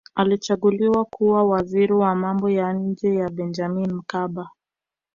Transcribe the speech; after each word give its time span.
alichaguliwa 0.15 1.05
kuwa 1.05 1.43
waziri 1.43 1.93
wa 1.93 2.15
mambo 2.15 2.49
ya 2.49 2.73
nje 2.73 3.09
na 3.09 3.29
benjamini 3.29 3.93
mkapa 3.93 4.49